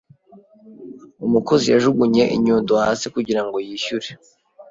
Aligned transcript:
Umukozi 1.25 1.65
yajugunye 1.73 2.23
inyundo 2.35 2.71
hasi 2.85 3.05
Kugira 3.15 3.41
ngo 3.45 3.57
yishyure 3.67 4.09